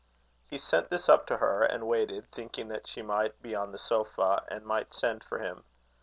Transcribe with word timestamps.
He 0.47 0.57
sent 0.57 0.89
this 0.89 1.07
up 1.07 1.27
to 1.27 1.37
her, 1.37 1.61
and 1.63 1.85
waited, 1.87 2.25
thinking 2.31 2.69
that 2.69 2.87
she 2.87 3.03
might 3.03 3.39
be 3.39 3.53
on 3.53 3.71
the 3.71 3.77
sofa, 3.77 4.41
and 4.49 4.65
might 4.65 4.95
send 4.95 5.23
for 5.23 5.37
him. 5.37 5.63